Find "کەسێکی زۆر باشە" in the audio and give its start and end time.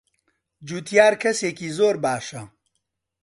1.23-2.41